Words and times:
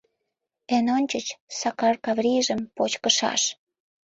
Эн 0.75 0.85
ончыч 0.97 1.27
Сакар 1.59 1.95
Каврийжым 2.05 2.61
почкышаш. 2.75 3.41